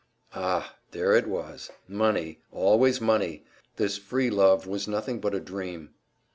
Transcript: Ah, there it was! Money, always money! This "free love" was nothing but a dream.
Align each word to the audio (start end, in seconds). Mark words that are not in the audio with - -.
Ah, 0.33 0.77
there 0.93 1.13
it 1.13 1.27
was! 1.27 1.69
Money, 1.87 2.39
always 2.51 2.99
money! 2.99 3.45
This 3.75 3.99
"free 3.99 4.31
love" 4.31 4.65
was 4.65 4.87
nothing 4.87 5.19
but 5.19 5.35
a 5.35 5.39
dream. 5.39 5.93